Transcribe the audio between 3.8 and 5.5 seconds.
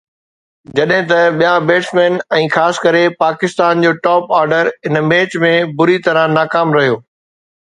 جو top order ان match